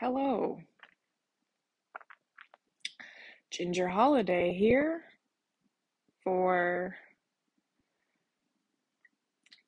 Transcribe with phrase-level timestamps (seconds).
[0.00, 0.60] Hello,
[3.50, 5.02] Ginger Holiday here
[6.22, 6.94] for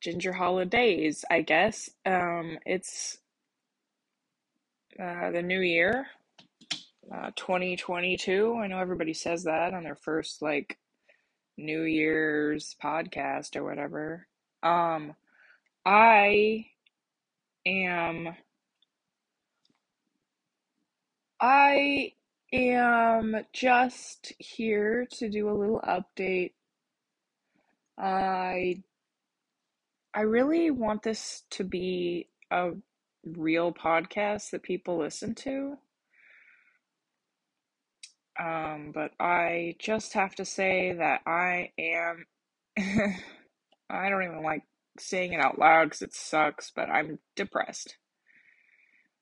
[0.00, 1.90] Ginger Holidays, I guess.
[2.06, 3.18] Um, it's
[5.02, 6.06] uh, the new year,
[7.12, 8.56] uh, 2022.
[8.56, 10.78] I know everybody says that on their first like
[11.56, 14.28] New Year's podcast or whatever.
[14.62, 15.16] Um,
[15.84, 16.66] I
[17.66, 18.36] am
[21.40, 22.12] I
[22.52, 26.52] am just here to do a little update.
[27.98, 28.82] I
[30.14, 32.72] I really want this to be a
[33.24, 35.76] real podcast that people listen to.
[38.38, 42.26] Um, but I just have to say that I am
[43.90, 44.62] I don't even like
[44.98, 47.96] saying it out loud because it sucks, but I'm depressed.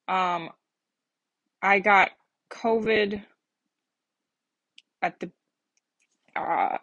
[0.08, 0.50] Um,
[1.62, 2.10] I got
[2.52, 3.24] COVID
[5.02, 5.30] at the
[6.36, 6.78] uh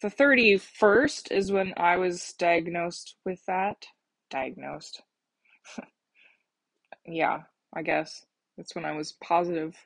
[0.00, 3.86] the 31st is when I was diagnosed with that.
[4.30, 5.02] Diagnosed.
[7.06, 7.42] Yeah,
[7.74, 8.24] I guess.
[8.56, 9.76] That's when I was positive.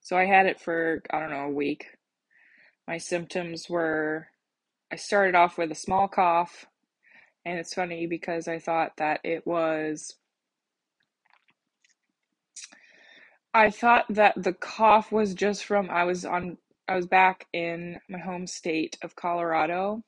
[0.00, 1.86] So I had it for, I don't know, a week.
[2.86, 4.28] My symptoms were
[4.92, 6.66] I started off with a small cough,
[7.46, 10.16] and it's funny because I thought that it was
[13.54, 16.58] I thought that the cough was just from I was on
[16.88, 20.02] I was back in my home state of Colorado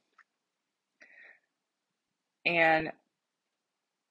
[2.47, 2.93] and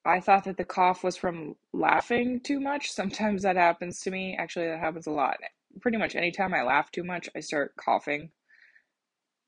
[0.06, 2.92] I thought that the cough was from laughing too much.
[2.92, 4.36] Sometimes that happens to me.
[4.38, 5.38] Actually, that happens a lot.
[5.82, 8.32] Pretty much anytime I laugh too much, I start coughing.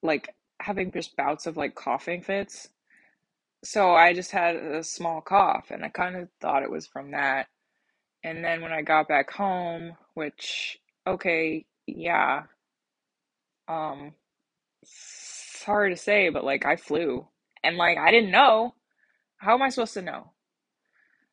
[0.01, 2.69] Like having just bouts of like coughing fits.
[3.63, 7.11] So I just had a small cough and I kind of thought it was from
[7.11, 7.47] that.
[8.25, 12.43] And then when I got back home, which okay, yeah,
[13.67, 14.13] um
[15.65, 17.27] hard to say, but like I flew
[17.63, 18.73] and like I didn't know.
[19.37, 20.31] How am I supposed to know?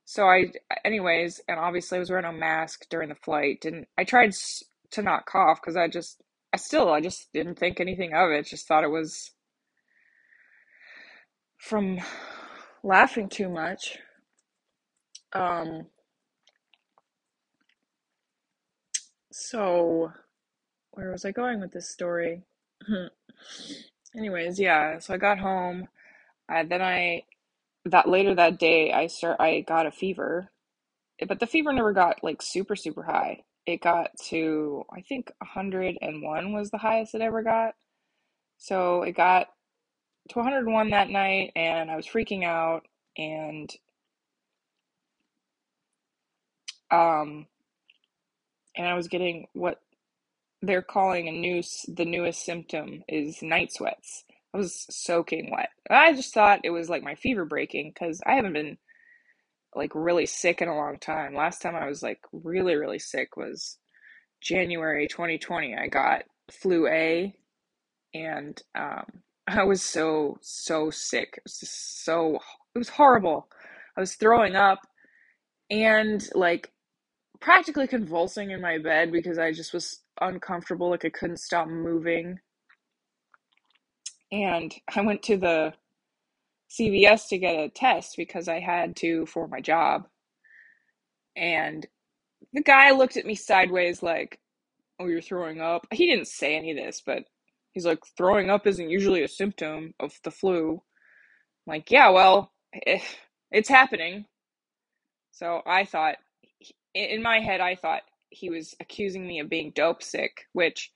[0.04, 0.52] So I,
[0.84, 3.64] anyways, and obviously I was wearing a mask during the flight.
[3.64, 4.32] And I tried
[4.90, 6.20] to not cough because I just,
[6.52, 8.46] I still, I just didn't think anything of it.
[8.46, 9.30] Just thought it was
[11.58, 12.00] from
[12.82, 13.98] laughing too much.
[15.32, 15.86] Um,
[19.32, 20.12] so
[20.92, 22.42] where was I going with this story?
[22.86, 23.06] Hmm.
[24.16, 25.88] Anyways, yeah, so I got home.
[26.48, 27.24] I, then I,
[27.86, 30.50] that later that day, I start, I got a fever,
[31.20, 33.44] eh, but the fever never got like super, super high.
[33.66, 37.74] It got to, I think 101 was the highest it ever got.
[38.58, 39.48] So it got
[40.30, 43.70] to 101 that night, and I was freaking out, and
[46.90, 47.46] um,
[48.76, 49.78] and I was getting what
[50.62, 54.24] they're calling a new, the newest symptom is night sweats.
[54.54, 55.70] I was soaking wet.
[55.90, 58.78] I just thought it was like my fever breaking because I haven't been
[59.74, 61.34] like really sick in a long time.
[61.34, 63.78] Last time I was like really, really sick was
[64.40, 65.74] January 2020.
[65.74, 67.34] I got flu A
[68.14, 69.04] and um,
[69.48, 71.34] I was so, so sick.
[71.38, 72.38] It was just so,
[72.74, 73.48] it was horrible.
[73.96, 74.80] I was throwing up
[75.70, 76.70] and like
[77.42, 80.90] practically convulsing in my bed because I just was uncomfortable.
[80.90, 82.38] Like I couldn't stop moving.
[84.30, 85.74] And I went to the
[86.70, 90.06] CVS to get a test because I had to for my job.
[91.36, 91.86] And
[92.52, 94.38] the guy looked at me sideways, like,
[95.00, 95.86] Oh, you're throwing up.
[95.90, 97.24] He didn't say any of this, but
[97.72, 100.82] he's like, Throwing up isn't usually a symptom of the flu.
[101.66, 102.52] I'm like, yeah, well,
[102.86, 103.00] eh,
[103.50, 104.26] it's happening.
[105.32, 106.16] So I thought,
[106.94, 110.92] in my head, I thought he was accusing me of being dope sick, which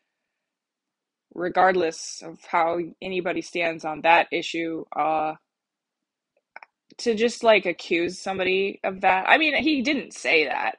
[1.35, 5.35] regardless of how anybody stands on that issue, uh,
[6.99, 9.27] to just like accuse somebody of that.
[9.29, 10.77] I mean, he didn't say that.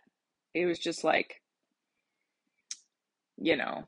[0.53, 1.41] It was just like,
[3.37, 3.83] you know,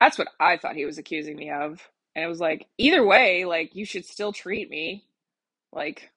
[0.00, 1.80] that's what I thought he was accusing me of.
[2.16, 5.04] And it was like, either way, like, you should still treat me.
[5.72, 6.10] Like,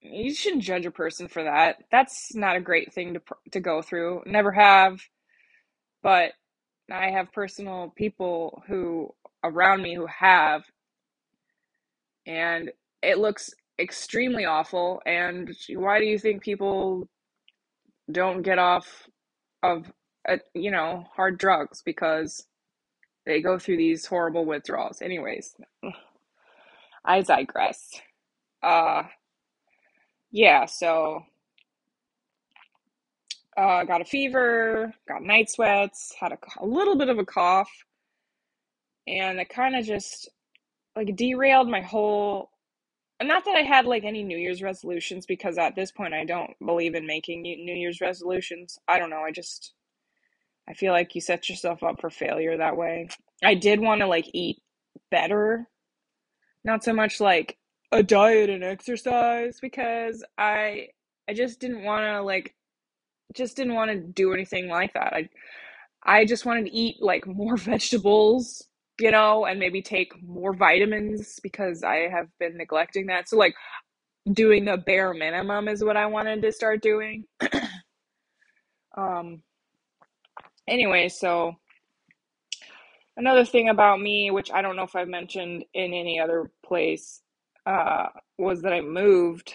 [0.00, 1.76] you shouldn't judge a person for that.
[1.90, 3.20] That's not a great thing to
[3.52, 4.22] to go through.
[4.26, 5.00] Never have,
[6.02, 6.32] but
[6.90, 9.14] I have personal people who
[9.44, 10.64] around me who have,
[12.26, 12.70] and
[13.02, 15.02] it looks extremely awful.
[15.06, 17.08] And why do you think people
[18.10, 19.08] don't get off
[19.62, 19.90] of,
[20.28, 21.82] uh, you know, hard drugs?
[21.84, 22.46] Because
[23.26, 25.02] they go through these horrible withdrawals.
[25.02, 25.54] Anyways,
[27.04, 27.88] I digress.
[28.62, 29.04] Uh,
[30.30, 31.22] yeah, so
[33.56, 37.70] uh, got a fever, got night sweats, had a, a little bit of a cough,
[39.06, 40.28] and it kind of just
[40.96, 42.50] like derailed my whole.
[43.20, 46.52] Not that I had like any New Year's resolutions because at this point I don't
[46.64, 48.78] believe in making New Year's resolutions.
[48.86, 49.22] I don't know.
[49.22, 49.74] I just
[50.68, 53.08] I feel like you set yourself up for failure that way.
[53.42, 54.58] I did want to like eat
[55.10, 55.66] better,
[56.64, 57.56] not so much like
[57.92, 60.88] a diet and exercise because I
[61.28, 62.54] I just didn't want to like
[63.34, 65.14] just didn't want to do anything like that.
[65.14, 65.28] I
[66.04, 68.66] I just wanted to eat like more vegetables,
[69.00, 73.28] you know, and maybe take more vitamins because I have been neglecting that.
[73.28, 73.54] So like
[74.32, 77.24] doing the bare minimum is what I wanted to start doing.
[78.96, 79.42] um
[80.68, 81.54] anyway, so
[83.16, 87.22] another thing about me, which I don't know if I've mentioned in any other place,
[87.68, 89.54] uh, was that I moved.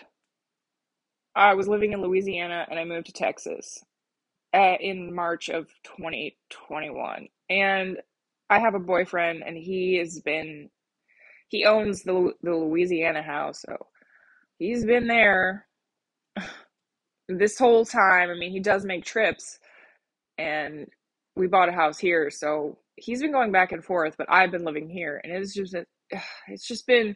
[1.35, 3.83] I was living in Louisiana and I moved to Texas
[4.53, 7.27] uh, in March of 2021.
[7.49, 7.97] And
[8.49, 10.69] I have a boyfriend and he has been,
[11.49, 13.63] he owns the, the Louisiana house.
[13.67, 13.87] So
[14.59, 15.65] he's been there
[17.27, 18.29] this whole time.
[18.29, 19.57] I mean, he does make trips
[20.37, 20.87] and
[21.35, 22.29] we bought a house here.
[22.29, 25.75] So he's been going back and forth, but I've been living here, and it's just
[26.47, 27.15] it's just been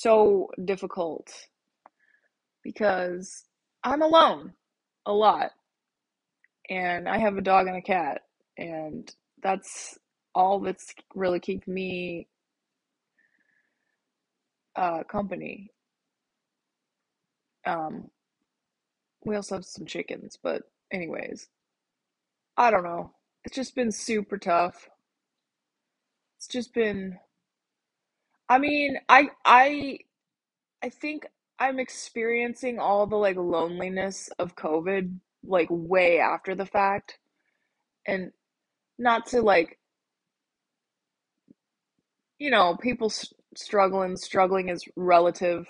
[0.00, 1.28] so difficult
[2.62, 3.44] because
[3.84, 4.52] I'm alone
[5.06, 5.50] a lot,
[6.70, 8.22] and I have a dog and a cat,
[8.56, 9.12] and
[9.42, 9.98] that's
[10.34, 12.28] all that's really keeping me
[14.76, 15.70] uh, company.
[17.66, 18.10] Um,
[19.24, 21.48] we also have some chickens, but anyways,
[22.56, 23.12] I don't know.
[23.44, 24.88] It's just been super tough
[26.42, 27.20] it's just been
[28.52, 29.98] I mean, I I
[30.82, 31.26] I think
[31.58, 37.18] I'm experiencing all the like loneliness of COVID like way after the fact.
[38.06, 38.32] And
[38.98, 39.78] not to like
[42.38, 45.66] you know, people s- struggling, struggling is relative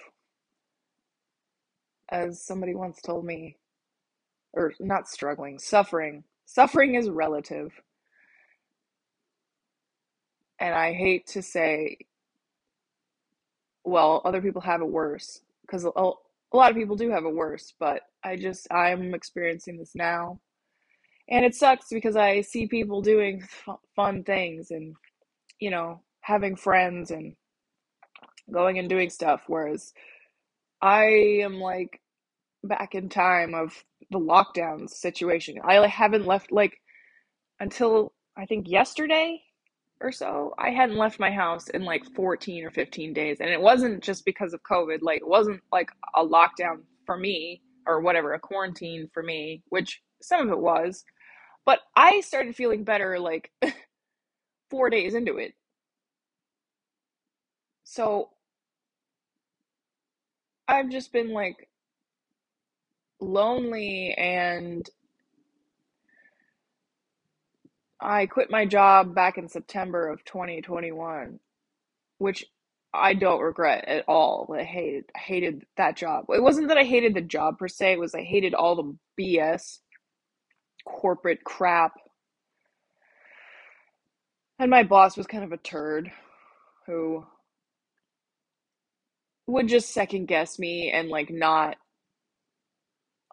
[2.11, 3.59] as somebody once told me
[4.55, 6.25] or not struggling, suffering.
[6.47, 7.71] Suffering is relative.
[10.59, 11.99] And I hate to say
[13.85, 17.35] well, other people have it worse because a, a lot of people do have it
[17.35, 20.41] worse, but I just I'm experiencing this now.
[21.31, 24.95] And it sucks because I see people doing f- fun things and
[25.61, 27.35] you know, having friends and
[28.53, 29.93] going and doing stuff whereas
[30.83, 31.05] I
[31.43, 32.01] am like
[32.65, 35.59] back in time of the lockdown situation.
[35.65, 36.79] I haven't left like
[37.61, 39.43] until I think yesterday
[40.03, 43.39] or so, I hadn't left my house in like 14 or 15 days.
[43.41, 44.99] And it wasn't just because of COVID.
[45.03, 50.01] Like, it wasn't like a lockdown for me or whatever, a quarantine for me, which
[50.23, 51.05] some of it was.
[51.65, 53.51] But I started feeling better like
[54.71, 55.55] four days into it.
[57.85, 58.31] So
[60.69, 61.69] I've just been like
[63.21, 64.89] lonely and
[68.03, 71.39] I quit my job back in September of 2021,
[72.19, 72.45] which
[72.93, 74.53] I don't regret at all.
[74.53, 76.27] I hated hated that job.
[76.29, 78.97] It wasn't that I hated the job per se, it was I hated all the
[79.21, 79.79] BS
[80.85, 81.93] corporate crap.
[84.59, 86.11] And my boss was kind of a turd
[86.87, 87.25] who
[89.47, 91.77] would just second guess me and like not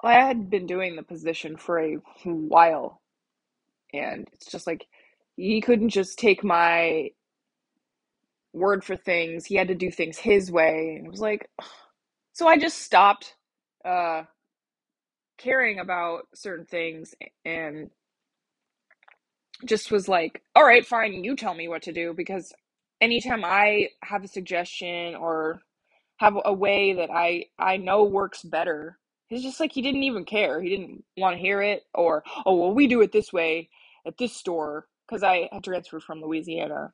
[0.04, 3.02] I had been doing the position for a while
[3.94, 4.86] and it's just like
[5.38, 7.10] he couldn't just take my
[8.54, 9.46] word for things.
[9.46, 10.96] He had to do things his way.
[10.98, 11.50] And it was like,
[12.34, 13.36] so I just stopped
[13.86, 14.24] uh,
[15.38, 17.16] caring about certain things
[17.46, 17.90] and
[19.66, 22.14] just was like, all right, fine, you tell me what to do.
[22.14, 22.54] Because
[23.02, 25.62] anytime I have a suggestion or
[26.18, 28.98] have a way that I, I know works better,
[29.30, 30.62] it's just like he didn't even care.
[30.62, 33.70] He didn't want to hear it or, oh, well, we do it this way
[34.06, 36.94] at this store because I had transferred from Louisiana.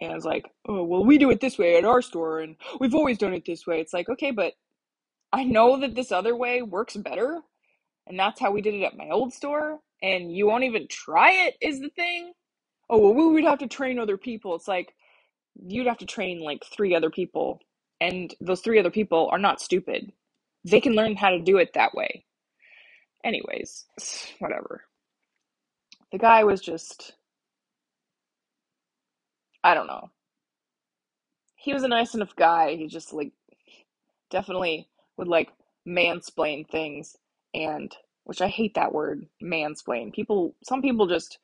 [0.00, 2.56] And I was like, oh, well, we do it this way at our store, and
[2.80, 3.80] we've always done it this way.
[3.80, 4.54] It's like, okay, but
[5.32, 7.40] I know that this other way works better,
[8.06, 11.30] and that's how we did it at my old store, and you won't even try
[11.46, 12.32] it, is the thing.
[12.90, 14.54] Oh, well, we would have to train other people.
[14.56, 14.94] It's like,
[15.66, 17.60] you'd have to train like three other people,
[18.00, 20.12] and those three other people are not stupid.
[20.64, 22.24] They can learn how to do it that way.
[23.24, 23.86] Anyways,
[24.40, 24.84] whatever.
[26.14, 27.14] The guy was just
[29.64, 30.10] I don't know.
[31.56, 32.76] He was a nice enough guy.
[32.76, 33.32] He just like
[34.30, 35.50] definitely would like
[35.88, 37.16] mansplain things
[37.54, 37.94] and
[38.24, 40.12] which I hate that word, mansplain.
[40.12, 41.38] People, some people just,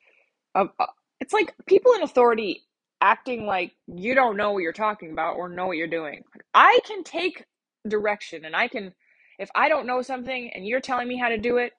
[0.55, 0.87] uh, uh,
[1.19, 2.63] it's like people in authority
[3.01, 6.23] acting like you don't know what you're talking about or know what you're doing.
[6.53, 7.45] I can take
[7.87, 8.93] direction and I can,
[9.39, 11.73] if I don't know something and you're telling me how to do it,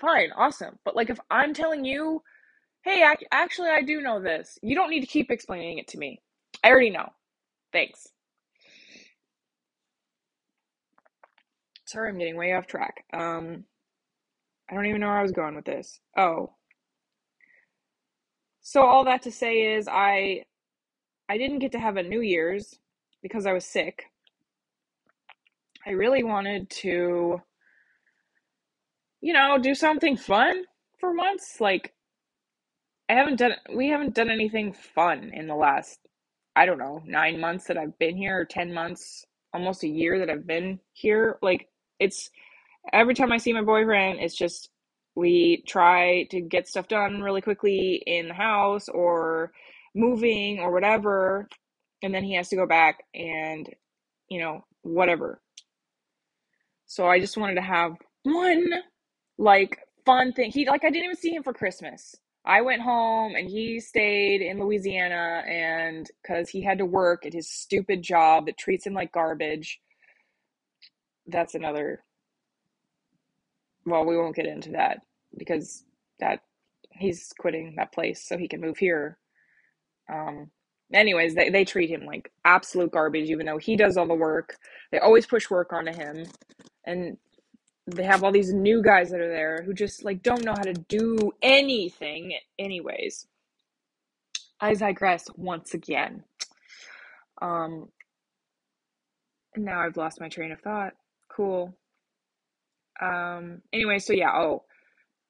[0.00, 0.78] fine, awesome.
[0.84, 2.22] But like if I'm telling you,
[2.88, 6.20] hey, actually, I do know this, you don't need to keep explaining it to me.
[6.64, 7.08] I already know.
[7.72, 8.08] Thanks.
[11.86, 13.04] Sorry, I'm getting way off track.
[13.12, 13.64] Um,
[14.70, 16.00] I don't even know where I was going with this.
[16.16, 16.54] Oh.
[18.60, 20.44] So all that to say is I
[21.30, 22.78] I didn't get to have a New Year's
[23.22, 24.04] because I was sick.
[25.86, 27.40] I really wanted to
[29.20, 30.64] you know, do something fun
[31.00, 31.60] for once.
[31.60, 31.92] Like
[33.08, 36.00] I haven't done we haven't done anything fun in the last
[36.56, 39.24] I don't know, 9 months that I've been here or 10 months,
[39.54, 41.38] almost a year that I've been here.
[41.42, 41.68] Like
[42.00, 42.30] it's
[42.92, 44.70] every time I see my boyfriend, it's just
[45.14, 49.52] we try to get stuff done really quickly in the house or
[49.94, 51.48] moving or whatever
[52.02, 53.68] and then he has to go back and
[54.28, 55.40] you know whatever.
[56.86, 58.66] So i just wanted to have one
[59.38, 60.50] like fun thing.
[60.50, 62.14] He like i didn't even see him for christmas
[62.48, 67.34] i went home and he stayed in louisiana and because he had to work at
[67.34, 69.80] his stupid job that treats him like garbage.
[71.28, 72.04] That's another
[73.86, 75.00] well we won't get into that
[75.38, 75.84] because
[76.20, 76.40] that
[76.92, 79.18] he's quitting that place so he can move here.
[80.12, 80.50] Um
[80.94, 84.56] anyways they, they treat him like absolute garbage even though he does all the work.
[84.92, 86.26] They always push work onto him.
[86.86, 87.18] And
[87.94, 90.62] they have all these new guys that are there who just like don't know how
[90.62, 93.26] to do anything anyways.
[94.60, 96.24] I digress once again.
[97.40, 97.88] Um
[99.56, 100.94] now i've lost my train of thought.
[101.30, 101.74] Cool.
[103.00, 104.64] Um anyway so yeah oh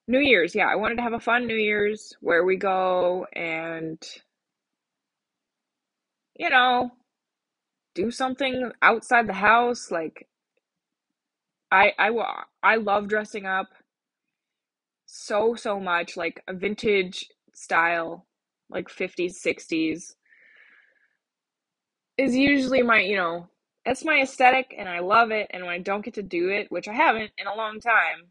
[0.08, 0.54] new year's.
[0.54, 2.14] Yeah i wanted to have a fun new year's.
[2.20, 4.02] Where we go and
[6.36, 6.90] you know
[7.94, 10.28] do something outside the house like
[11.70, 12.10] I I
[12.62, 13.68] I love dressing up
[15.06, 18.26] so so much like a vintage style
[18.70, 20.14] like 50s 60s
[22.18, 23.48] is usually my you know
[23.86, 26.70] it's my aesthetic and I love it and when I don't get to do it
[26.70, 28.28] which I haven't in a long time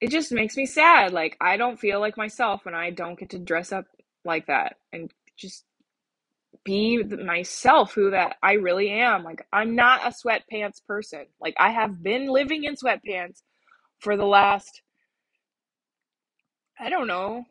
[0.00, 3.30] it just makes me sad like I don't feel like myself when I don't get
[3.30, 3.86] to dress up
[4.24, 5.64] like that and just
[6.64, 9.24] be myself who that I really am.
[9.24, 11.26] Like I'm not a sweatpants person.
[11.40, 13.42] Like I have been living in sweatpants
[14.00, 14.82] for the last
[16.78, 17.44] I don't know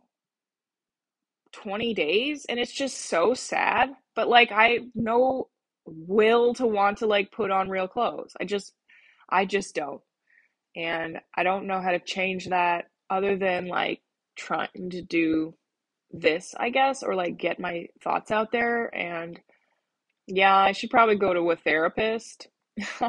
[1.53, 3.91] 20 days and it's just so sad.
[4.15, 5.49] But like I no
[5.85, 8.33] will to want to like put on real clothes.
[8.39, 8.73] I just
[9.29, 10.01] I just don't.
[10.75, 14.01] And I don't know how to change that other than like
[14.37, 15.55] trying to do
[16.11, 18.93] this, I guess, or like get my thoughts out there.
[18.95, 19.39] And
[20.27, 22.47] yeah, I should probably go to a therapist.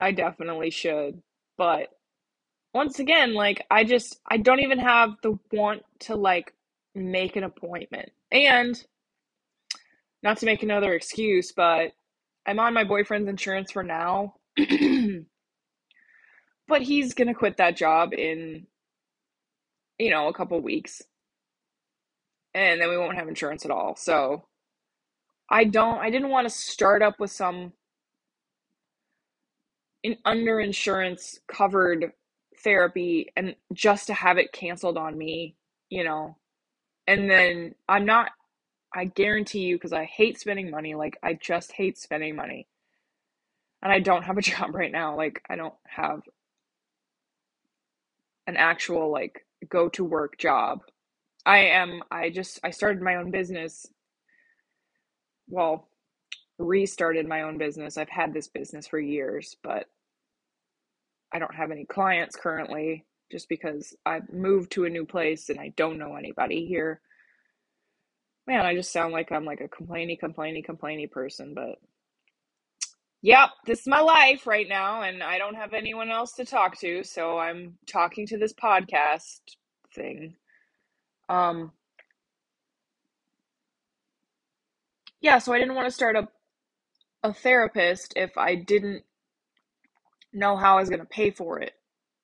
[0.00, 1.22] I definitely should.
[1.56, 1.88] But
[2.72, 6.52] once again, like, I just, I don't even have the want to like
[6.94, 8.10] make an appointment.
[8.32, 8.82] And
[10.22, 11.92] not to make another excuse, but
[12.46, 14.34] I'm on my boyfriend's insurance for now.
[16.68, 18.66] but he's going to quit that job in
[19.98, 21.02] you know, a couple weeks
[22.54, 23.96] and then we won't have insurance at all.
[23.96, 24.46] So
[25.50, 27.72] I don't I didn't want to start up with some
[30.02, 32.12] in under insurance covered
[32.62, 35.56] therapy and just to have it canceled on me,
[35.90, 36.36] you know.
[37.06, 38.30] And then I'm not
[38.94, 42.68] I guarantee you because I hate spending money, like I just hate spending money.
[43.82, 45.16] And I don't have a job right now.
[45.16, 46.22] Like I don't have
[48.46, 50.80] an actual like go to work job
[51.46, 53.86] I am I just I started my own business.
[55.48, 55.88] Well,
[56.58, 57.98] restarted my own business.
[57.98, 59.86] I've had this business for years, but
[61.32, 65.60] I don't have any clients currently just because I've moved to a new place and
[65.60, 67.00] I don't know anybody here.
[68.46, 71.76] Man, I just sound like I'm like a complainy, complainy, complainy person, but
[73.22, 76.78] yep, this is my life right now, and I don't have anyone else to talk
[76.80, 79.40] to, so I'm talking to this podcast
[79.94, 80.34] thing.
[81.28, 81.72] Um,
[85.20, 86.28] yeah, so I didn't want to start a
[87.24, 89.04] a therapist if I didn't
[90.32, 91.72] know how I was going to pay for it.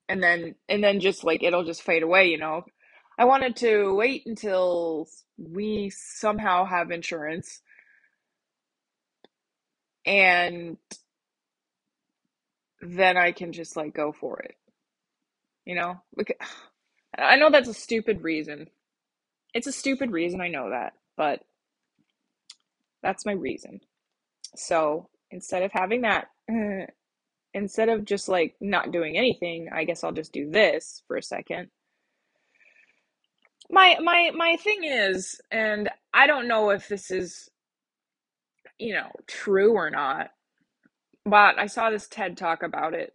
[0.09, 2.65] And then and then just like it'll just fade away, you know.
[3.19, 7.63] I wanted to wait until we somehow have insurance
[10.07, 10.79] and
[12.83, 14.55] then I can just like go for it.
[15.67, 16.01] you know?
[17.19, 18.69] I know that's a stupid reason.
[19.55, 21.43] It's a stupid reason, I know that, but
[23.03, 23.81] that's my reason.
[24.57, 26.29] So instead of having that,
[27.55, 31.23] instead of just like not doing anything, I guess I'll just do this for a
[31.23, 31.69] second.
[33.71, 37.51] My my my thing is, and I don't know if this is,
[38.79, 40.31] you know, true or not,
[41.25, 43.13] but I saw this TED talk about it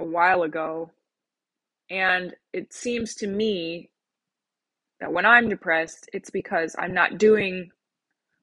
[0.00, 0.90] a while ago,
[1.90, 3.90] and it seems to me
[5.00, 7.70] that when I'm depressed, it's because I'm not doing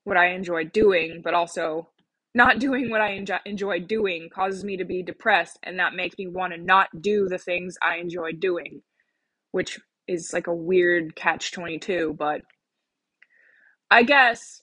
[0.04, 1.90] what I enjoy doing, but also
[2.34, 6.18] not doing what I enjoy, enjoy doing causes me to be depressed, and that makes
[6.18, 8.82] me want to not do the things I enjoy doing,
[9.52, 12.42] which is like a weird catch 22, but
[13.92, 14.62] I guess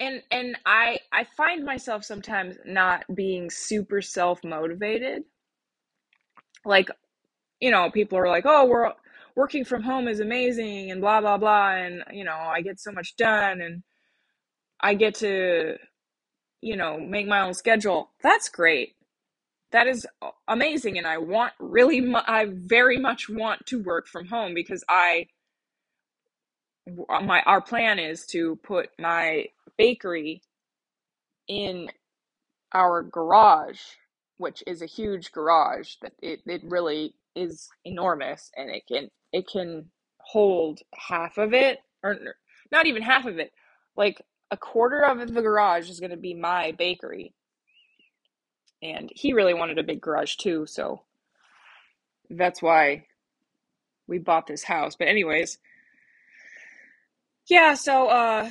[0.00, 5.24] and and I I find myself sometimes not being super self-motivated.
[6.64, 6.88] Like,
[7.60, 8.92] you know, people are like, "Oh, we're
[9.36, 12.92] working from home is amazing and blah blah blah and you know, I get so
[12.92, 13.82] much done and
[14.80, 15.76] I get to
[16.62, 18.96] you know, make my own schedule." That's great.
[19.72, 20.06] That is
[20.48, 24.84] amazing and I want really mu- I very much want to work from home because
[24.88, 25.28] I
[27.10, 29.46] uh, my our plan is to put my
[29.78, 30.42] bakery
[31.48, 31.88] in
[32.74, 33.80] our garage,
[34.38, 39.46] which is a huge garage that it, it really is enormous and it can it
[39.46, 42.16] can hold half of it or
[42.70, 43.52] not even half of it.
[43.96, 47.34] Like a quarter of the garage is going to be my bakery.
[48.82, 51.02] And he really wanted a big garage too, so
[52.30, 53.06] that's why
[54.06, 54.96] we bought this house.
[54.96, 55.58] But anyways,
[57.48, 58.50] yeah, so uh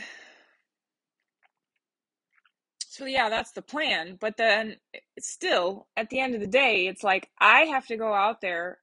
[2.99, 4.17] so yeah, that's the plan.
[4.19, 4.75] But then
[5.19, 8.79] still, at the end of the day, it's like I have to go out there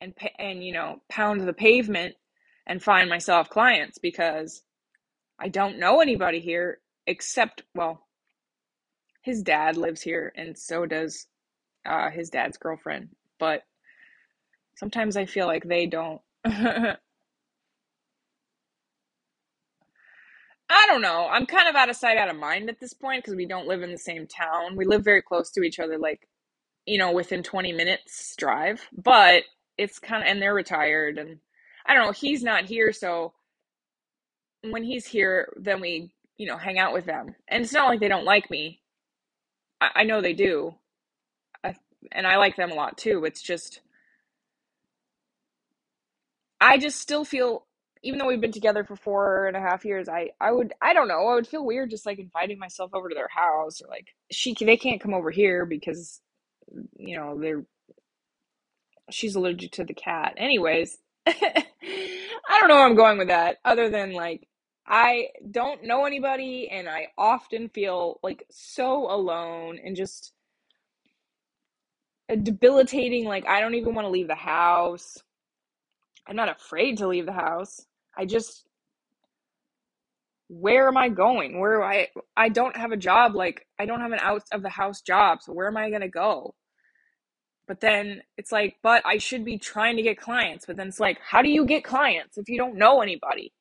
[0.00, 2.14] and and you know pound the pavement
[2.66, 4.62] and find myself clients because
[5.38, 8.06] I don't know anybody here except well,
[9.22, 11.26] his dad lives here and so does
[11.86, 13.08] uh, his dad's girlfriend.
[13.38, 13.62] But
[14.76, 16.20] sometimes I feel like they don't.
[20.70, 21.28] I don't know.
[21.30, 23.66] I'm kind of out of sight, out of mind at this point because we don't
[23.66, 24.76] live in the same town.
[24.76, 26.28] We live very close to each other, like,
[26.84, 28.86] you know, within 20 minutes drive.
[28.92, 29.44] But
[29.78, 31.18] it's kind of, and they're retired.
[31.18, 31.38] And
[31.86, 32.92] I don't know, he's not here.
[32.92, 33.32] So
[34.62, 37.34] when he's here, then we, you know, hang out with them.
[37.48, 38.80] And it's not like they don't like me.
[39.80, 40.74] I, I know they do.
[41.64, 41.74] I,
[42.12, 43.24] and I like them a lot too.
[43.24, 43.80] It's just,
[46.60, 47.66] I just still feel
[48.02, 50.92] even though we've been together for four and a half years, I I would I
[50.92, 53.88] don't know I would feel weird just like inviting myself over to their house or
[53.88, 56.20] like she they can't come over here because
[56.96, 57.64] you know they're
[59.10, 60.34] she's allergic to the cat.
[60.36, 61.64] Anyways, I
[62.60, 64.48] don't know where I'm going with that other than like
[64.86, 70.32] I don't know anybody and I often feel like so alone and just
[72.42, 75.18] debilitating like I don't even want to leave the house.
[76.26, 77.80] I'm not afraid to leave the house.
[78.16, 78.64] I just
[80.48, 81.60] where am I going?
[81.60, 84.70] Where I I don't have a job like I don't have an out of the
[84.70, 85.42] house job.
[85.42, 86.54] So where am I going to go?
[87.68, 90.66] But then it's like, but I should be trying to get clients.
[90.66, 93.52] But then it's like, how do you get clients if you don't know anybody?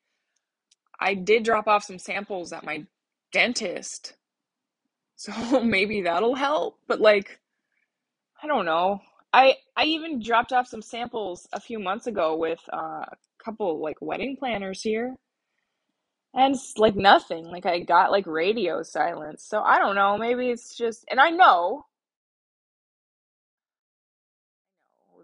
[0.99, 2.85] I did drop off some samples at my
[3.31, 4.13] dentist.
[5.19, 7.39] So maybe that'll help, but like
[8.43, 9.01] I don't know.
[9.33, 13.81] I I even dropped off some samples a few months ago with uh, a couple
[13.81, 15.15] like wedding planners here
[16.33, 20.49] and it's like nothing like i got like radio silence so i don't know maybe
[20.49, 21.85] it's just and i know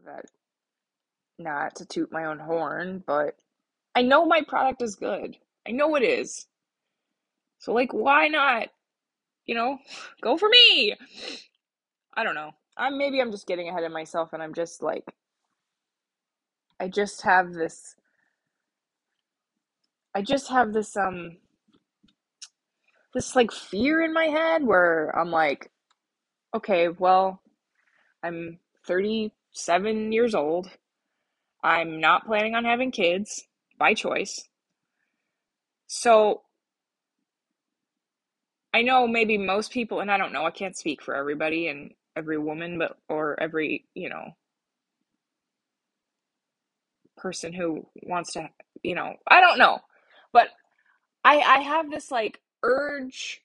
[0.05, 0.25] that
[1.39, 3.35] not to toot my own horn but
[3.95, 5.37] i know my product is good.
[5.67, 6.47] I know it is.
[7.59, 8.69] So like why not
[9.45, 9.79] you know
[10.21, 10.95] go for me!
[12.15, 12.51] I don't know.
[12.77, 15.05] I'm maybe i'm just getting ahead of myself and i'm just like
[16.79, 17.95] i just have this
[20.15, 21.37] i just have this um
[23.13, 25.71] this like fear in my head where i'm like
[26.55, 27.41] okay well
[28.23, 28.59] i'm
[29.55, 30.69] 37 years old
[31.63, 33.47] I'm not planning on having kids
[33.79, 34.47] by choice.
[35.87, 36.41] So
[38.73, 41.93] I know maybe most people, and I don't know, I can't speak for everybody and
[42.17, 44.35] every woman, but or every, you know,
[47.15, 48.49] person who wants to,
[48.81, 49.79] you know, I don't know.
[50.33, 50.49] But
[51.23, 53.41] I I have this like urge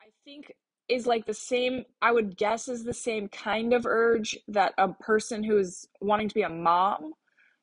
[0.00, 0.52] I think
[0.88, 4.88] is like the same, I would guess, is the same kind of urge that a
[4.88, 7.14] person who's wanting to be a mom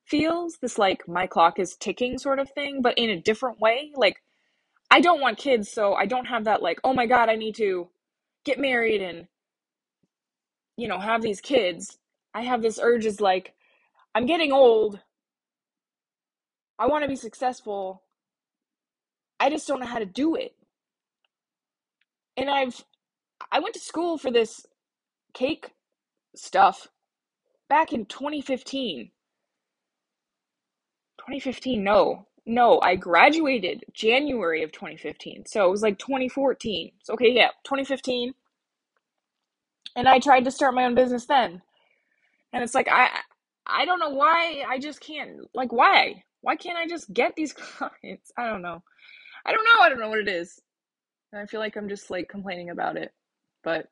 [0.05, 0.57] feels.
[0.61, 3.91] This, like, my clock is ticking sort of thing, but in a different way.
[3.95, 4.21] Like,
[4.89, 7.55] I don't want kids, so I don't have that, like, oh my God, I need
[7.55, 7.89] to
[8.43, 9.27] get married and,
[10.75, 11.97] you know, have these kids.
[12.33, 13.53] I have this urge is like,
[14.15, 14.99] I'm getting old.
[16.79, 18.01] I want to be successful.
[19.39, 20.55] I just don't know how to do it.
[22.35, 22.83] And I've
[23.51, 24.65] I went to school for this
[25.33, 25.71] cake
[26.35, 26.87] stuff
[27.69, 29.11] back in 2015.
[31.19, 32.27] 2015, no.
[32.45, 35.45] No, I graduated January of 2015.
[35.47, 36.91] So it was like 2014.
[37.03, 38.33] So okay, yeah, 2015.
[39.95, 41.61] And I tried to start my own business then.
[42.53, 43.09] And it's like I
[43.67, 46.23] I don't know why I just can't like why?
[46.41, 48.31] Why can't I just get these clients?
[48.37, 48.81] I don't know.
[49.45, 49.83] I don't know.
[49.83, 50.59] I don't know what it is.
[51.31, 53.13] And I feel like I'm just like complaining about it.
[53.63, 53.87] But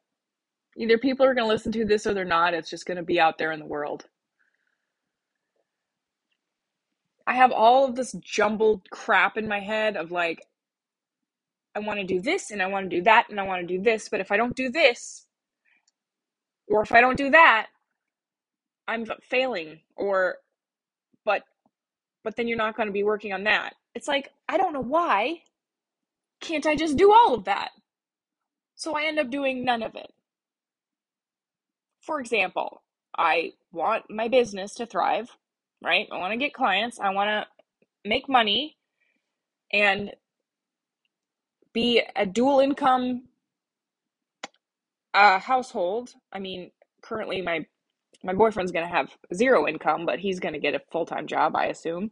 [0.77, 2.53] either people are going to listen to this or they're not.
[2.53, 4.05] It's just going to be out there in the world.
[7.27, 10.43] I have all of this jumbled crap in my head of like,
[11.75, 13.77] I want to do this and I want to do that and I want to
[13.77, 14.09] do this.
[14.09, 15.27] But if I don't do this,
[16.67, 17.67] or if I don't do that,
[18.87, 19.81] I'm failing.
[19.95, 20.37] Or,
[21.25, 21.43] but,
[22.23, 23.75] but then you're not going to be working on that.
[23.93, 25.41] It's like, I don't know why.
[26.41, 27.69] Can't I just do all of that?
[28.79, 30.09] So I end up doing none of it.
[31.99, 32.81] For example,
[33.17, 35.27] I want my business to thrive,
[35.83, 36.07] right?
[36.09, 38.77] I want to get clients, I want to make money
[39.73, 40.11] and
[41.73, 43.23] be a dual income
[45.13, 46.13] uh, household.
[46.31, 47.65] I mean, currently my
[48.23, 51.55] my boyfriend's going to have zero income, but he's going to get a full-time job,
[51.55, 52.11] I assume.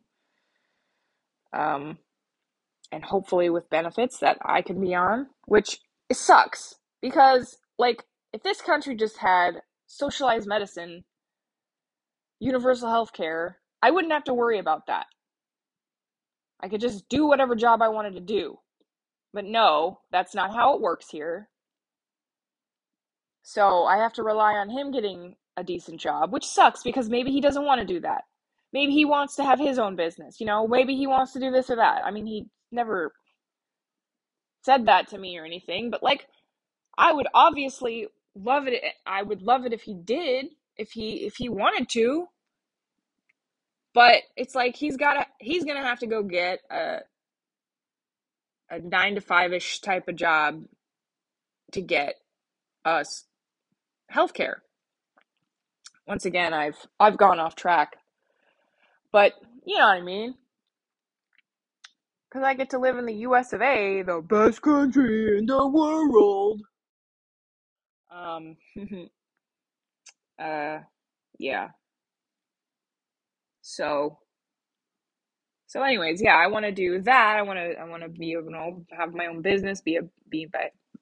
[1.54, 1.98] Um
[2.92, 8.44] and hopefully with benefits that I can be on, which it sucks because like if
[8.44, 11.04] this country just had socialized medicine,
[12.40, 15.06] universal health care, I wouldn't have to worry about that.
[16.60, 18.60] I could just do whatever job I wanted to do.
[19.34, 21.50] But no, that's not how it works here.
[23.44, 27.32] So I have to rely on him getting a decent job, which sucks because maybe
[27.32, 28.24] he doesn't want to do that.
[28.74, 31.52] Maybe he wants to have his own business, you know, maybe he wants to do
[31.52, 32.02] this or that.
[32.06, 33.14] I mean, he never
[34.68, 36.28] said that to me or anything, but like
[36.98, 41.26] I would obviously love it eh, I would love it if he did, if he
[41.26, 42.28] if he wanted to.
[43.94, 47.00] But it's like he's got to he's going to have to go get a
[48.70, 50.66] a 9 to 5ish type of job
[51.72, 52.16] to get
[52.84, 53.24] us
[54.14, 54.56] healthcare.
[56.06, 57.96] Once again, I've I've gone off track.
[59.14, 59.32] But
[59.66, 60.36] you know what I mean?
[62.30, 65.66] Because I get to live in the US of A, the best country in the
[65.68, 66.62] world.
[68.12, 68.58] Um,
[70.40, 70.80] uh,
[71.40, 71.70] yeah.
[73.62, 74.20] So,
[75.68, 77.38] so anyways, yeah, I want to do that.
[77.38, 80.02] I want to, I want to be, you know, have my own business, be a,
[80.30, 80.48] be,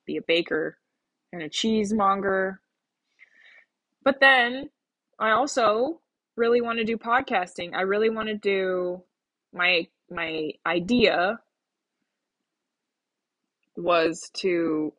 [0.06, 0.78] be a baker
[1.32, 2.58] and a cheesemonger.
[4.04, 4.70] But then
[5.20, 6.02] I also
[6.36, 7.74] really want to do podcasting.
[7.74, 9.04] I really want to do
[9.54, 11.40] my my idea
[13.78, 14.94] was to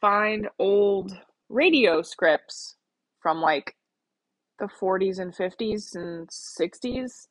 [0.00, 1.16] find old
[1.48, 2.76] radio scripts
[3.20, 3.76] from like
[4.58, 7.28] the 40s and 50s and 60s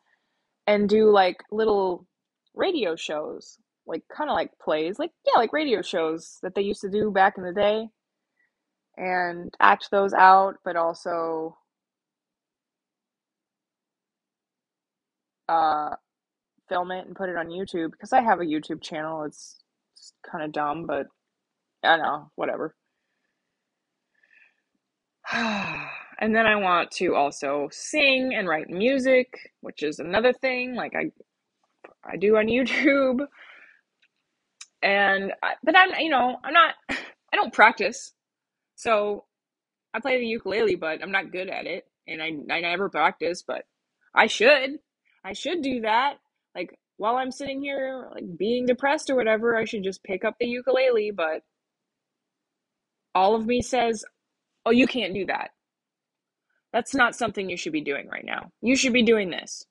[0.68, 2.06] and do like little
[2.56, 6.82] radio shows like kind of like plays like yeah like radio shows that they used
[6.82, 7.88] to do back in the day
[8.98, 11.58] and act those out but also
[15.52, 15.96] uh
[16.70, 19.24] film it and put it on YouTube because I have a YouTube channel.
[19.24, 19.60] It's,
[19.94, 21.08] it's kind of dumb, but
[21.84, 22.76] I know, whatever.
[25.34, 30.94] and then I want to also sing and write music, which is another thing like
[30.96, 31.12] I
[32.04, 33.26] I do on YouTube.
[34.82, 38.14] And I, but I'm you know, I'm not I don't practice.
[38.76, 39.26] So
[39.94, 43.44] I play the ukulele, but I'm not good at it and I I never practice,
[43.46, 43.66] but
[44.16, 44.80] I should.
[45.24, 46.16] I should do that.
[46.56, 50.36] Like while I'm sitting here like being depressed or whatever, I should just pick up
[50.40, 51.44] the ukulele, but
[53.16, 54.06] all of me says,
[54.66, 55.52] "Oh, you can't do that."
[56.74, 58.52] That's not something you should be doing right now.
[58.62, 59.66] You should be doing this.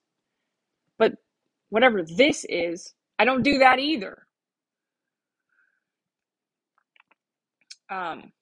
[0.98, 1.14] But
[1.70, 4.26] whatever this is, I don't do that either.
[7.90, 8.32] Um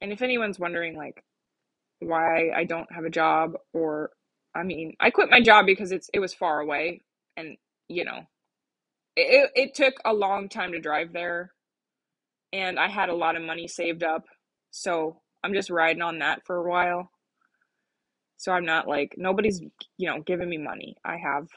[0.00, 1.24] and if anyone's wondering like
[2.00, 4.10] why I don't have a job or
[4.54, 7.02] I mean, I quit my job because it's it was far away,
[7.36, 7.56] and
[7.88, 8.20] you know,
[9.16, 11.52] it it took a long time to drive there.
[12.52, 14.24] and I had a lot of money saved up.
[14.70, 17.10] So I'm just riding on that for a while.
[18.36, 19.60] So I'm not like nobody's,
[19.96, 20.96] you know, giving me money.
[21.04, 21.48] I have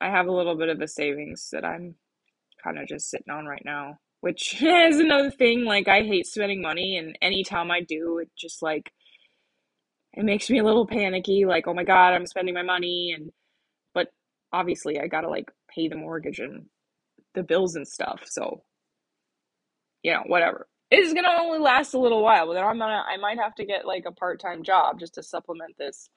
[0.00, 1.96] I have a little bit of a savings that I'm
[2.62, 6.62] kind of just sitting on right now, which is another thing like I hate spending
[6.62, 8.92] money and anytime I do, it just like
[10.16, 13.32] it makes me a little panicky like, "Oh my god, I'm spending my money." And
[13.94, 14.08] but
[14.52, 16.66] obviously I got to like pay the mortgage and
[17.34, 18.22] the bills and stuff.
[18.26, 18.62] So
[20.02, 20.68] you know, whatever.
[20.90, 23.66] It's gonna only last a little while, but then I'm gonna I might have to
[23.66, 26.08] get like a part time job just to supplement this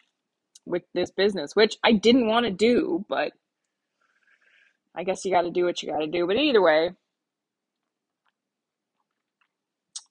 [0.65, 3.33] with this business, which I didn't want to do, but
[4.95, 6.27] I guess you got to do what you got to do.
[6.27, 6.91] But either way,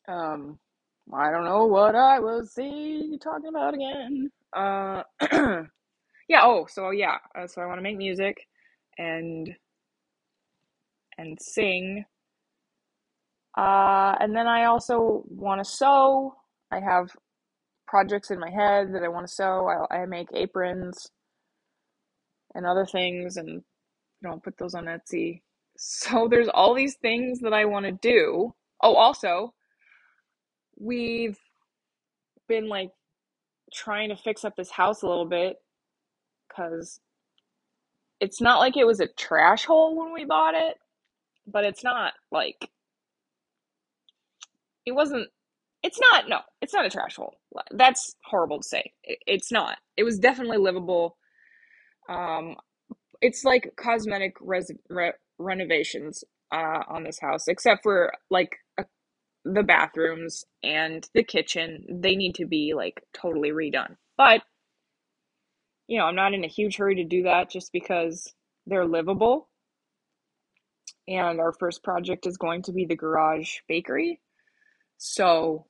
[0.09, 0.59] um,
[1.15, 4.31] I don't know what I was see talking about again.
[4.55, 5.03] Uh,
[6.29, 6.41] yeah.
[6.43, 7.17] Oh, so yeah.
[7.39, 8.39] Uh, so I want to make music,
[8.99, 9.55] and
[11.19, 12.05] and sing
[13.57, 16.35] uh, and then I also want to sew.
[16.71, 17.11] I have
[17.87, 19.69] projects in my head that I want to sew.
[19.91, 21.11] I, I make aprons
[22.55, 25.43] and other things, and you know, put those on Etsy.
[25.81, 28.55] So there's all these things that I want to do.
[28.83, 29.55] Oh, also,
[30.81, 31.39] we've
[32.49, 32.91] been like
[33.73, 35.57] trying to fix up this house a little bit
[36.49, 37.01] because
[38.21, 40.77] it's not like it was a trash hole when we bought it,
[41.47, 42.71] but it's not like
[44.87, 45.29] it wasn't
[45.83, 47.35] it's not no it's not a trash hole.
[47.73, 48.93] That's horrible to say.
[49.05, 49.79] It's not.
[49.97, 51.17] It was definitely livable.
[52.09, 52.57] Um
[53.23, 58.57] it's like cosmetic res- re- renovations uh on this house except for like
[59.55, 64.43] the bathrooms and the kitchen they need to be like totally redone but
[65.87, 68.35] you know i'm not in a huge hurry to do that just because
[68.67, 69.49] they're livable
[71.09, 74.21] and our first project is going to be the garage bakery
[74.99, 75.67] so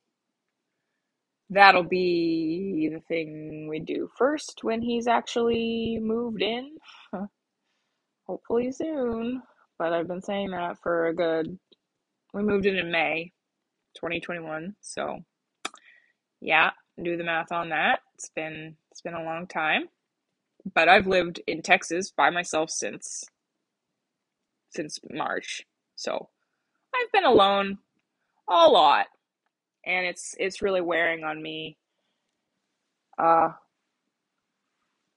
[1.51, 6.77] that'll be the thing we do first when he's actually moved in.
[8.27, 9.43] Hopefully soon.
[9.79, 11.59] But I've been saying that for a good.
[12.35, 13.33] We moved in in May
[13.99, 14.75] 2021.
[14.81, 15.19] So
[16.41, 16.71] yeah,
[17.03, 18.01] do the math on that.
[18.15, 19.89] It's been it's been a long time.
[20.75, 23.25] But I've lived in Texas by myself since
[24.71, 25.63] since March.
[25.97, 26.29] So
[26.95, 27.79] I've been alone
[28.49, 29.07] a lot
[29.89, 31.77] and it's it's really wearing on me.
[33.19, 33.51] Uh,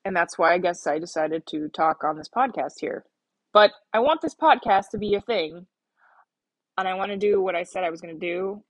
[0.03, 3.05] and that's why I guess I decided to talk on this podcast here.
[3.53, 5.67] But I want this podcast to be a thing,
[6.77, 8.63] and I want to do what I said I was going to do.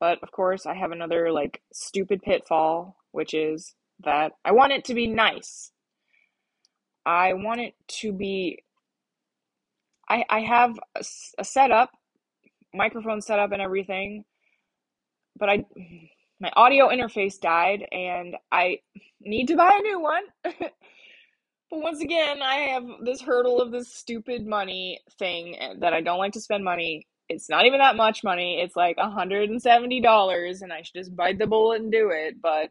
[0.00, 4.84] But of course, I have another like stupid pitfall, which is that I want it
[4.86, 5.72] to be nice.
[7.06, 8.60] I want it to be.
[10.08, 11.00] I I have a,
[11.38, 11.90] a setup,
[12.74, 14.24] microphone setup, and everything
[15.38, 15.64] but I
[16.40, 18.78] my audio interface died and I
[19.20, 20.24] need to buy a new one.
[20.44, 20.72] but
[21.70, 26.18] once again, I have this hurdle of this stupid money thing eh, that I don't
[26.18, 27.06] like to spend money.
[27.28, 28.60] It's not even that much money.
[28.60, 32.70] It's like $170 and I should just bite the bullet and do it, but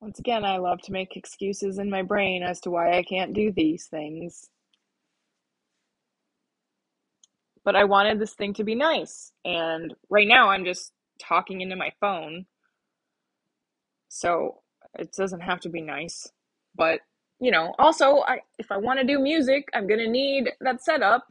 [0.00, 3.34] once again, I love to make excuses in my brain as to why I can't
[3.34, 4.48] do these things.
[7.64, 9.32] but I wanted this thing to be nice.
[9.44, 12.46] And right now I'm just talking into my phone.
[14.08, 14.62] So
[14.98, 16.28] it doesn't have to be nice.
[16.74, 17.00] But,
[17.40, 20.82] you know, also I if I want to do music, I'm going to need that
[20.82, 21.26] setup.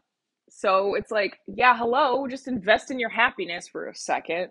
[0.49, 4.49] So it's like, yeah, hello, just invest in your happiness for a second.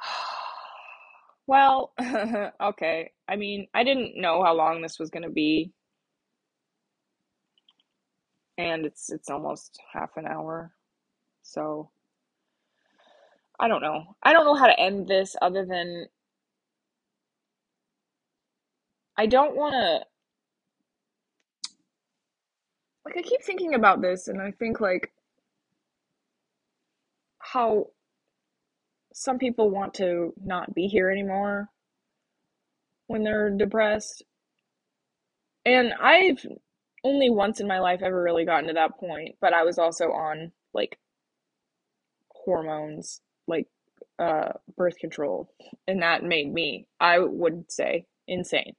[1.46, 1.92] well,
[2.62, 3.12] okay.
[3.28, 5.72] I mean, I didn't know how long this was going to be
[8.58, 10.72] and it's it's almost half an hour.
[11.42, 11.90] So
[13.60, 14.16] I don't know.
[14.22, 16.06] I don't know how to end this other than
[19.16, 20.06] I don't want to
[23.08, 25.12] like I keep thinking about this and I think like
[27.38, 27.86] how
[29.14, 31.68] some people want to not be here anymore
[33.06, 34.22] when they're depressed.
[35.64, 36.44] And I've
[37.02, 40.12] only once in my life ever really gotten to that point, but I was also
[40.12, 40.98] on like
[42.30, 43.68] hormones, like
[44.18, 45.48] uh birth control,
[45.86, 48.74] and that made me, I would say, insane.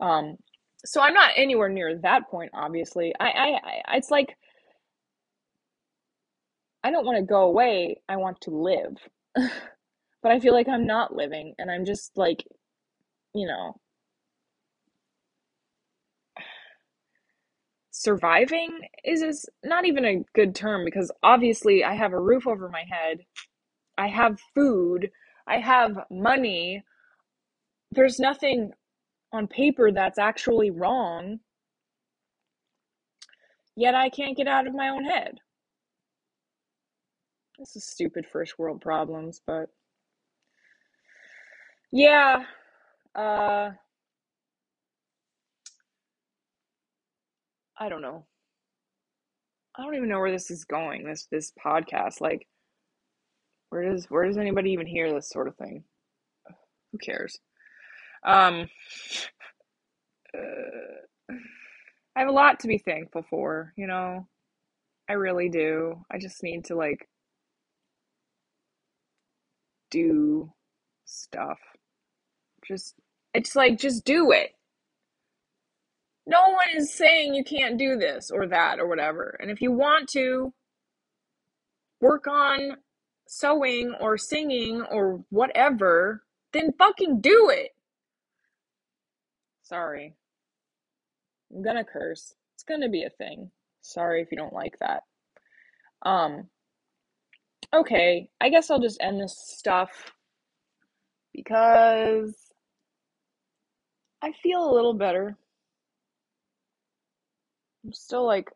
[0.00, 0.36] Um
[0.84, 3.14] so I'm not anywhere near that point obviously.
[3.20, 3.46] I I,
[3.92, 4.36] I it's like
[6.84, 7.96] I don't want to go away.
[8.08, 8.96] I want to live.
[10.22, 12.44] but I feel like I'm not living and I'm just like
[13.34, 13.74] you know
[17.90, 22.68] surviving is is not even a good term because obviously I have a roof over
[22.68, 23.18] my head.
[23.98, 25.10] I have food.
[25.46, 26.82] I have money.
[27.92, 28.72] There's nothing
[29.32, 31.40] on paper that's actually wrong.
[33.76, 35.38] Yet I can't get out of my own head.
[37.58, 39.68] This is stupid first world problems, but
[41.92, 42.44] yeah,
[43.14, 43.70] uh
[47.78, 48.26] I don't know.
[49.76, 52.20] I don't even know where this is going, this this podcast.
[52.20, 52.46] Like
[53.70, 55.84] where does where does anybody even hear this sort of thing?
[56.92, 57.38] Who cares?
[58.24, 58.68] Um
[60.36, 61.34] uh,
[62.16, 64.26] I have a lot to be thankful for, you know.
[65.08, 66.04] I really do.
[66.10, 67.08] I just need to like
[69.90, 70.52] do
[71.04, 71.58] stuff.
[72.66, 72.94] Just
[73.34, 74.52] it's like just do it.
[76.26, 79.36] No one is saying you can't do this or that or whatever.
[79.40, 80.52] And if you want to
[82.00, 82.76] work on
[83.26, 87.70] sewing or singing or whatever, then fucking do it.
[89.70, 90.16] Sorry.
[91.54, 92.34] I'm gonna curse.
[92.56, 93.52] It's gonna be a thing.
[93.82, 95.04] Sorry if you don't like that.
[96.02, 96.48] Um
[97.72, 99.90] okay, I guess I'll just end this stuff
[101.32, 102.34] because
[104.20, 105.36] I feel a little better.
[107.84, 108.50] I'm still like,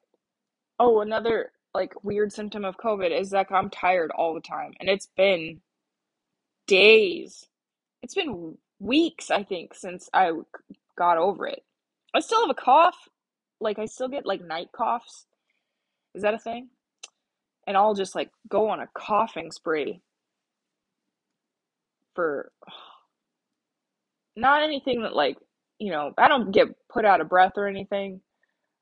[0.81, 4.73] oh, another like weird symptom of COVID is that I'm tired all the time.
[4.81, 5.61] And it's been
[6.67, 7.47] days.
[8.03, 10.33] It's been weeks, I think, since I
[10.97, 11.63] got over it.
[12.15, 12.97] I still have a cough.
[13.61, 15.27] Like I still get like night coughs.
[16.15, 16.69] Is that a thing?
[17.67, 20.01] And I'll just like go on a coughing spree
[22.15, 22.53] for
[24.37, 25.37] not anything that like,
[25.79, 28.21] you know, I don't get put out of breath or anything.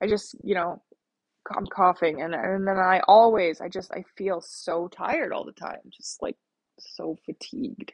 [0.02, 0.82] I just, you know,
[1.56, 5.52] I'm coughing and and then I always I just I feel so tired all the
[5.52, 6.36] time, just like
[6.78, 7.92] so fatigued.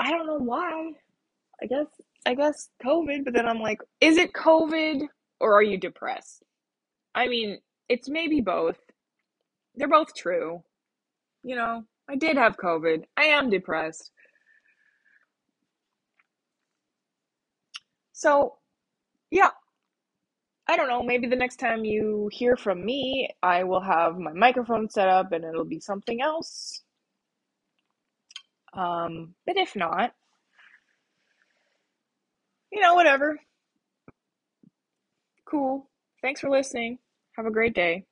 [0.00, 0.92] I don't know why.
[1.62, 1.86] I guess
[2.26, 5.06] I guess COVID, but then I'm like, is it COVID
[5.40, 6.42] or are you depressed?
[7.14, 8.78] I mean, it's maybe both.
[9.74, 10.62] They're both true.
[11.42, 13.04] You know, I did have COVID.
[13.16, 14.10] I am depressed.
[18.12, 18.56] So,
[19.30, 19.50] yeah,
[20.66, 24.32] I don't know, maybe the next time you hear from me, I will have my
[24.32, 26.82] microphone set up and it'll be something else.
[28.74, 30.12] Um, but if not,
[32.78, 33.40] you know, whatever.
[35.44, 35.90] Cool.
[36.22, 36.98] Thanks for listening.
[37.36, 38.04] Have a great day.